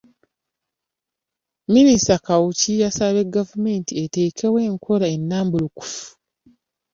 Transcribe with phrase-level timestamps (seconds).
[1.73, 6.05] Minisita Kawuki yasabye gavumenti eteekewo enkola ennambulukufu